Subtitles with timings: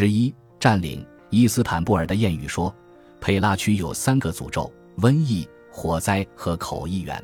[0.00, 2.72] 十一占领伊斯坦布尔的谚语说，
[3.20, 7.20] 佩拉区有三个诅咒：瘟疫、火灾和口译员。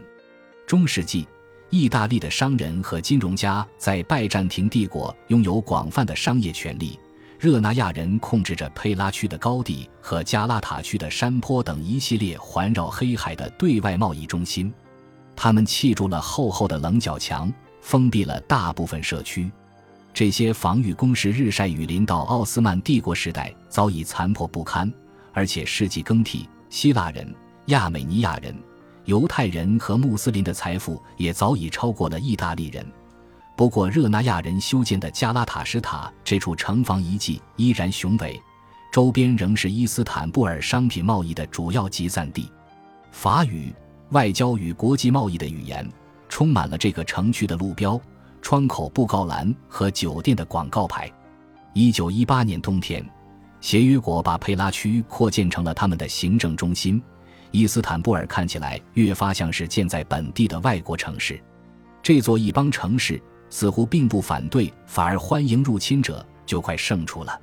[0.66, 1.24] 中世纪，
[1.70, 6.98] 意大利的商人和金融家在拜占庭帝国拥有广泛的商业权利。
[7.38, 14.74] 热那亚人控制着佩拉区的高地和加拉塔区的山坡等一系列环绕黑海的对外贸易中心。
[15.36, 19.48] 他们砌筑了厚厚的棱角墙，封闭了大部分社区。
[20.14, 24.90] 这些防御工事日晒雨淋，到奥斯曼帝国时代早已残破不堪，
[25.32, 27.34] 而且世纪更替，希腊人、
[27.66, 28.56] 亚美尼亚人、
[29.06, 32.86] 犹太人和穆斯林的财富也早已超过了意大利人。
[33.56, 38.40] 不过，热那亚人修建的加拉塔什塔这处城防遗迹依然雄伟，
[38.92, 42.48] 周边仍是伊斯坦布尔商品贸易的主要集散地。
[43.10, 43.74] 法语，
[44.10, 45.84] 外交与国际贸易的语言，
[46.28, 48.00] 充满了这个城区的路标。
[48.44, 51.10] 窗口布告栏和酒店的广告牌。
[51.72, 53.02] 一九一八年冬天，
[53.58, 57.02] 协约国把佩拉区扩建成了他们的行政中心。
[57.52, 61.42] 伊斯坦布尔看起来越发像是建在本地的外国城市。
[62.02, 67.40] 这座一邦城市似乎并不反对，反而欢迎入侵者，就快胜出了。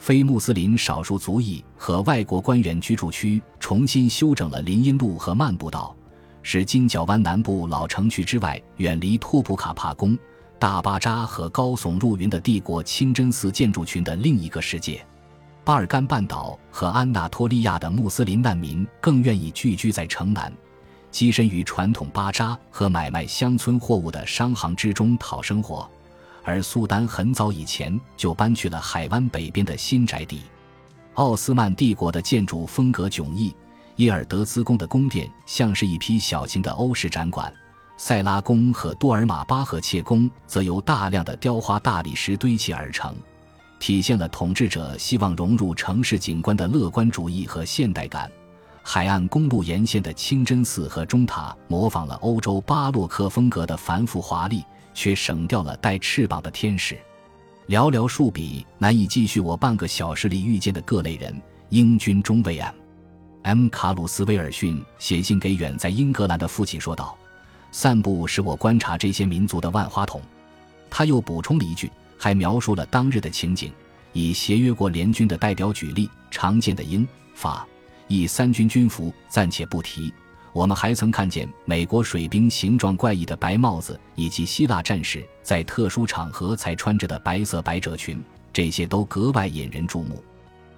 [0.00, 5.94] 非穆斯林少数族裔和外国官员居住区重新修整了林荫路和漫步道，
[6.42, 10.18] 使金角湾南部老城区之外远离托普卡帕宫。
[10.62, 15.04] 大巴扎和高耸入云的帝国清真寺建筑群的另一个世界，
[15.64, 20.52] 巴尔干半岛和安纳托利亚的穆斯林难民更愿意聚居在城南，
[21.10, 25.90] 跻身于传统巴扎和买卖乡村货物的商行之中讨生活，
[26.44, 30.42] 而苏丹很早以前就搬去了海湾北边的新宅地。
[31.14, 33.52] 奥斯曼帝国的建筑风格迥异，
[33.96, 37.52] 耶尔德兹宫的宫殿像是一批小型的欧式展馆。
[37.96, 43.14] 塞拉宫和多尔玛巴赫切宫则由大量的雕花大理石堆砌而成，
[43.78, 48.30] 体现了统治者希望融入城市景观的乐观主义和现代感。
[48.82, 56.98] 海岸公路沿线的清真寺和钟塔模仿了欧洲巴洛克风格的繁复华丽，却省掉了带翅膀的天使。
[57.68, 61.40] 寥寥数笔，难以继续我半个小时里遇见的各类人。
[61.68, 62.60] 英军中尉
[63.44, 63.68] M.
[63.68, 67.16] 卡鲁斯·威尔逊写信给远在英格兰的父亲说道。
[67.72, 70.22] 散步是我观察这些民族的万花筒。
[70.88, 73.72] 他又补充了一句，还描述了当日的情景，
[74.12, 77.66] 以协约国联军的代表举例，常见的英法
[78.08, 80.12] 意三军军服暂且不提，
[80.52, 88.22] 我们还曾看见美国水兵形状怪异的白帽子，以及希腊战士在特殊场合才穿着的白色百褶裙，
[88.52, 90.22] 这些都格外引人注目。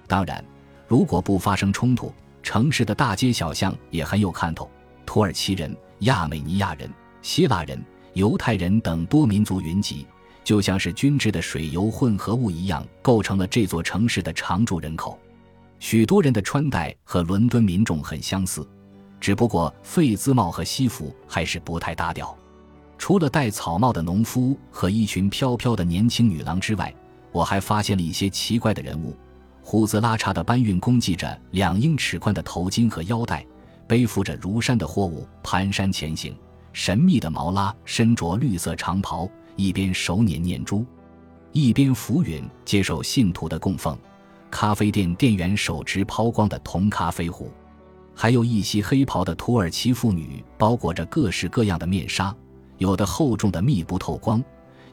[0.07, 0.43] 当然，
[0.87, 4.71] 如果不发生冲突，城市的大街小巷也很有看头。
[5.05, 5.75] 土耳其人。
[5.99, 7.81] 亚美尼亚人、希腊人、
[8.15, 10.05] 犹太人等多民族云集，
[10.43, 15.17] 就像是均质的水油混合物一样，构成了这座城市的常住人口。
[15.79, 18.67] 许多人的穿戴和伦敦民众很相似，
[19.21, 22.37] 只不过费兹帽和西服还是不太搭调。
[22.97, 26.93] 除了戴草帽的农夫和一群飘飘的年轻女郎之外，
[27.31, 29.15] 我还发现了一些奇怪的人物：
[29.63, 33.45] 胡子拉碴的搬运工系着两英尺宽的头巾和腰带。
[33.87, 36.35] 背负着如山的货物蹒跚前行，
[36.73, 40.85] 神秘的毛拉身着绿色长袍，一边手捻念珠，
[41.51, 43.97] 一边浮云接受信徒的供奉。
[44.49, 47.51] 咖啡店店员手持抛光的铜咖啡壶，
[48.15, 52.33] 还有一袭黑袍的土耳其妇女包裹着各式各样的面纱，
[52.77, 54.43] 有的厚重的密不透光，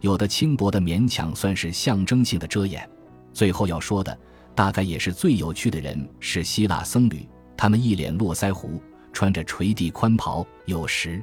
[0.00, 2.88] 有的轻薄的勉强算是象征性的遮掩。
[3.32, 4.19] 最后要说的，
[4.54, 7.26] 大概也是最有趣的人是希腊僧侣。
[7.62, 11.22] 他们一脸络腮胡，穿着垂地宽袍，有时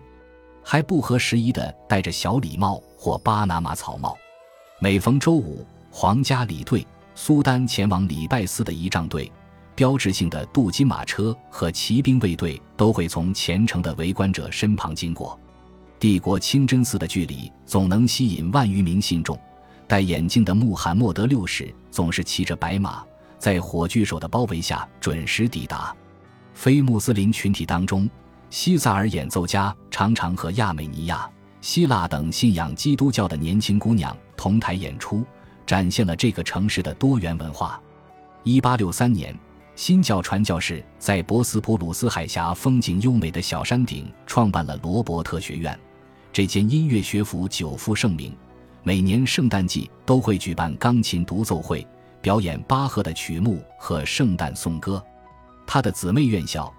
[0.63, 4.17] 还不合时宜地戴着小礼帽或巴拿马草帽。
[4.79, 9.29] 每逢周五，皇家礼队、苏丹前往礼拜寺的仪仗队、
[9.75, 15.37] 标志性的镀金马车和骑兵卫队都会从虔诚的围观者身旁经过。
[15.99, 19.37] 帝国清真寺的距离总能吸引万余名信众。
[19.89, 23.03] 戴眼镜的穆罕默德六世总是骑着白马，
[23.37, 25.93] 在火炬手的包围下准时抵达。
[26.59, 28.09] 非穆斯林群体当中，
[28.49, 31.25] 西萨尔演奏家常常和亚美尼亚、
[31.61, 35.23] 希腊等信仰基督教的年轻姑娘同台演出，
[35.65, 37.81] 展现了这个城市的多元文化。
[38.43, 39.33] 一八六三年，
[39.73, 45.79] 新教传教士在博斯普鲁斯海峡风景优美的小山顶创办了罗伯特学院，
[46.33, 48.35] 这间音乐学府久负盛名，
[48.83, 51.87] 每年圣诞季都会举办钢琴独奏会，
[52.21, 55.01] 表演巴赫的曲目和圣诞颂歌。
[55.71, 56.73] 他的姊妹院校，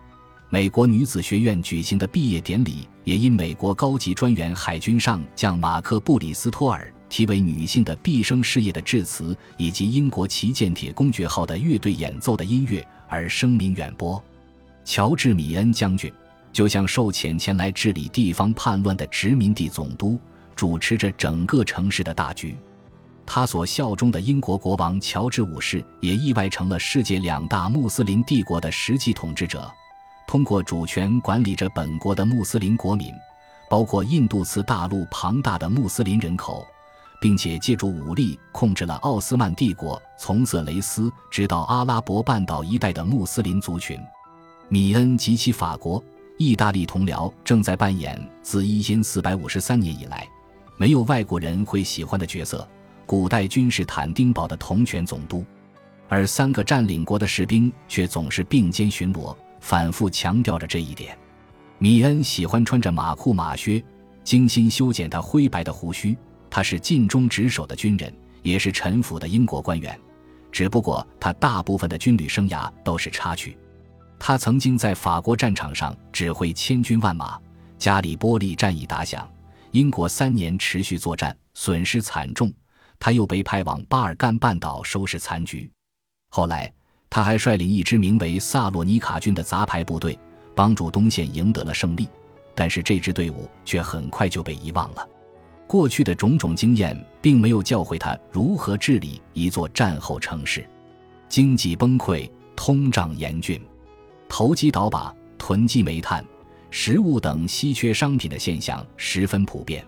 [0.49, 14.21] 美国女子学院举行的毕业典礼，也因美国高级专员海军上将马克·布里斯托尔题为《女性的毕生事业》的致辞，以及英国旗舰铁公爵号的乐队演奏的音乐而声名远播。
[14.85, 16.13] 乔治·米恩将军
[16.53, 20.19] 就像受遣前来治理地方叛乱的殖民地总督，
[20.57, 22.57] 主持着整个城市的大局。
[23.33, 29.71] 他所效忠的英国国王乔治五世也意外成了世界两大穆斯林帝国的实际统治者，
[30.27, 33.15] 通过主权管理着本国的穆斯林国民，
[33.69, 36.67] 包括印度次大陆庞大的穆斯林人口，
[37.21, 43.97] 并且借助武力控制了奥斯曼帝国从色雷斯直到阿拉伯半岛一带的穆斯林族群。
[44.69, 46.03] 米恩及其法国、
[46.37, 50.27] 意大利同僚正在扮演自一千四百五十三年以来
[50.77, 52.69] 没有外国人会喜欢的角色。
[53.11, 55.45] 古代君士坦丁堡的铜权总督，
[56.09, 61.19] 而三个占领国的士兵却总是并肩巡逻，反复强调着这一点。
[61.79, 63.83] 米恩喜欢穿着马裤马靴，
[64.23, 66.17] 精心修剪他灰白的胡须。
[66.49, 68.15] 他是尽忠职守的军人，
[68.45, 69.99] 也是臣服的英国官员。
[70.53, 73.59] 只不过他大部分的军旅生涯都是插曲。
[74.21, 77.37] 他曾经在法国战场上指挥千军万马，
[77.77, 79.29] 加里波利战役打响，
[79.73, 82.49] 英国三年持续作战，损失惨重。
[83.01, 85.69] 他又被派往巴尔干半岛收拾残局，
[86.29, 86.73] 后来
[87.09, 90.17] 他还率领一支名为萨洛尼卡军的杂牌部队，
[90.55, 92.07] 帮助东线赢得了胜利。
[92.55, 95.09] 但是这支队伍却很快就被遗忘了。
[95.67, 100.69] 过去的种种经验并没有教会他如何治理一座战后城市。
[101.29, 103.59] 经济崩溃，通胀严峻，
[104.29, 106.23] 投机倒把、囤积煤炭、
[106.71, 109.83] 食物等稀缺商品的现象十分普遍。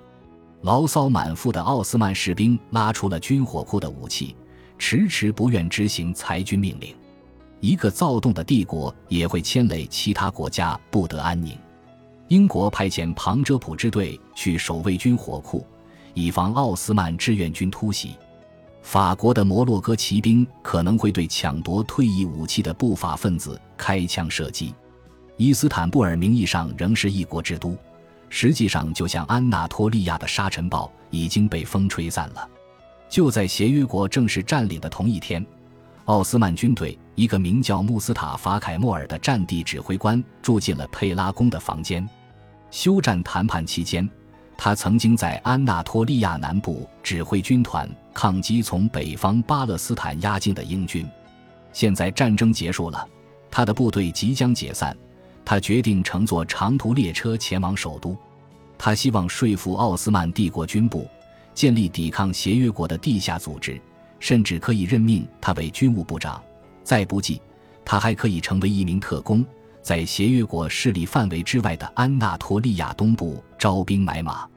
[0.63, 4.37] 牢骚满腹的奥斯曼士兵拉出了军火库的武器，
[4.79, 6.95] 迟迟不愿执行裁军命令。
[7.59, 11.57] 一个躁动的帝国也会牵累其他国家不得安宁。
[12.29, 15.67] 英国派遣庞遮普支队去守卫军火库，
[16.15, 18.17] 以防奥斯曼志愿军突袭。
[18.83, 24.73] 法国的摩洛哥骑兵可能会对抢夺退役武器的不法分子开枪射击。
[25.37, 27.77] 伊斯坦布尔名义上仍是一国之都。
[28.35, 32.49] 实际上，就像安纳托利亚的沙尘暴已经被风吹散了。
[33.07, 35.45] 就在协约国正式占领的同一天，
[36.07, 42.09] 奥斯曼军队一个名叫穆斯塔法·凯莫尔的战地指挥官住进了佩拉宫的房间。
[42.71, 44.09] 休战谈判期间，
[44.57, 51.07] 他曾经在安纳托利亚南部指挥军团抗击从北方巴勒斯坦压境的英军。
[51.75, 53.07] 现在战争结束了，
[53.51, 54.97] 他的部队即将解散。
[55.45, 58.17] 他决定乘坐长途列车前往首都，
[58.79, 61.09] 他希望说服奥斯曼帝国军部
[61.55, 63.81] 建立抵抗协约国的地下组织，
[64.19, 66.43] 甚至可以任命他为军务部长。
[66.85, 67.41] 再不济，
[67.85, 69.45] 他还可以成为一名特工，
[69.83, 74.49] 在协约国势力范围之外的安纳托利亚东部招兵买马。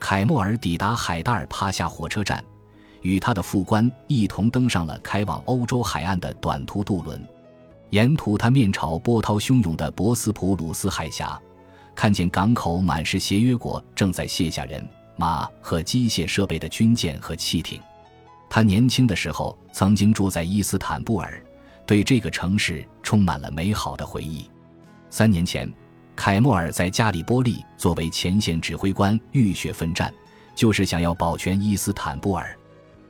[0.00, 2.42] 凯莫尔抵达海达尔帕夏火车站，
[3.02, 7.22] 与他的副官一同登上了开往欧洲海岸的短途渡轮。
[7.92, 11.38] 沿途，他面朝波涛汹涌的博斯普鲁斯海峡，
[11.94, 14.82] 看见港口满是协约国正在卸下人
[15.14, 17.78] 马和机械设备的军舰和汽艇。
[18.48, 21.44] 他年轻的时候曾经住在伊斯坦布尔，
[21.84, 24.50] 对这个城市充满了美好的回忆。
[25.10, 25.70] 三年前，
[26.16, 30.10] 凯莫尔在加里波利作为前线指挥官浴血奋战，
[30.54, 32.56] 就是想要保全伊斯坦布尔。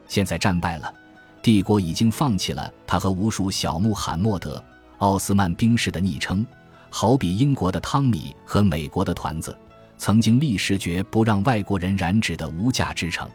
[0.09, 0.93] 现在战败了，
[1.41, 4.61] 帝国已经放弃了他和无数小穆罕默德。
[5.03, 6.47] 奥斯曼兵士的昵称，
[6.89, 9.57] 好比英国的汤米和美国的团子，
[9.99, 13.29] 曾经立时绝不让外国人染指的无价之城。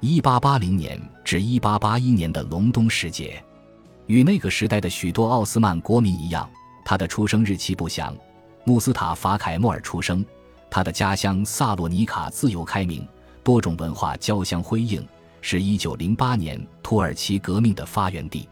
[0.00, 3.44] 一八八零年至一八八一年的隆冬时节，
[4.06, 6.48] 与那个时代的许多奥斯曼国民一样，
[6.86, 8.16] 他的出生日期不详。
[8.64, 10.24] 穆斯塔法·凯莫尔出生，
[10.70, 13.06] 他的家乡萨洛尼卡自由开明，
[13.42, 15.06] 多种文化交相辉映，
[15.42, 18.48] 是一九零八年土耳其革命的发源地。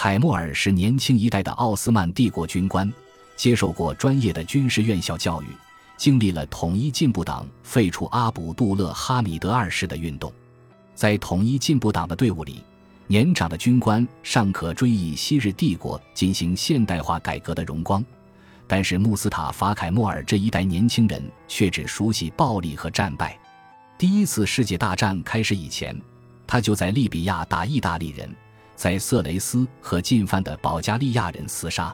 [0.00, 2.88] 凯莫尔是年轻一代的奥斯曼帝国军官，
[3.34, 5.46] 接受过专业的军事院校教育，
[5.96, 10.32] 经历了统一进步党废除阿卜杜勒哈米德二世的运动。
[10.94, 12.62] 在统一进步党的队伍里，
[13.08, 18.00] 年长的军官尚可追忆昔日帝国进行现代化改革的荣光，
[18.68, 23.36] 但是穆斯塔法·凯莫尔这一代年轻人却只熟悉暴力和战败。
[23.98, 26.00] 第一次世界大战开始以前，
[26.46, 28.32] 他就在利比亚打意大利人。
[28.78, 31.92] 在色雷斯和进犯的保加利亚人厮杀，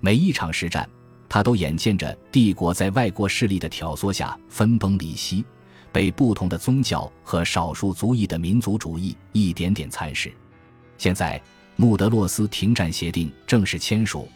[0.00, 0.88] 每一场实战，
[1.28, 5.44] 他都眼见着帝国在外国势力的挑唆下分崩离析，
[5.92, 10.32] 被不同的宗教和少数族裔的民族主义一点点蚕食。
[10.96, 11.38] 现在，
[11.76, 14.26] 穆德洛斯停战协定正式签署，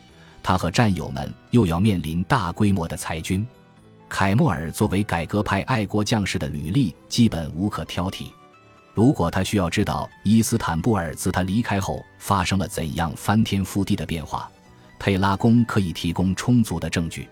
[0.43, 3.47] 他和战友们又要面临大规模的裁军。
[4.11, 8.27] 凯莫尔作为改革派爱国将士的履历基本无可挑剔。
[8.99, 14.51] 如果他需要知道伊斯坦布尔自他离开后发生了怎样翻天覆地的变化，
[14.99, 17.29] 佩拉宫可以提供充足的证据。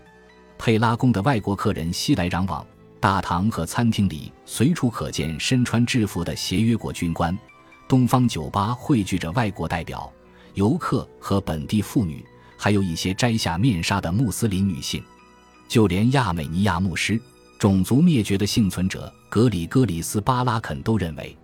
[0.57, 2.65] 佩拉宫的外国客人熙来攘往，
[3.01, 7.37] 大堂和餐厅里随处可见身穿制服的协约国军官。
[7.85, 10.09] 东方酒吧汇聚着外国代表、
[10.53, 12.25] 游客和本地妇女，
[12.57, 15.03] 还有一些摘下面纱的穆斯林女性。
[15.67, 17.21] 就连亚美尼亚牧师、
[17.59, 21.37] 种族灭绝的幸存者格里戈里斯·巴拉肯都认为。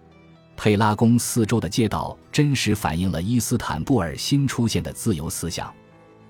[0.55, 5.74] 佩拉宫四周的街道真实反映了伊斯坦布尔新出现的自由思想。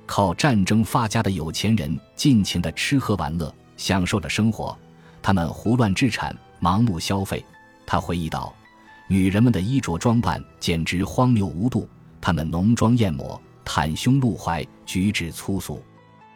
[0.06, 4.78] 靠战争发家的有钱人尽情的吃喝玩乐，享受着生活。
[5.22, 7.44] 他们胡乱置产，盲目消费。
[7.86, 8.54] 他回忆道
[9.08, 11.88] ：“女人们的衣着装扮简直荒谬无度，
[12.20, 15.82] 她们浓妆艳抹，袒胸露怀，举止粗俗。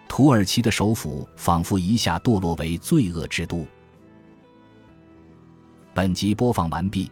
[0.08, 3.66] 土耳其的首府仿佛一下堕落为罪恶之都。”
[5.94, 7.12] 本集播放完毕。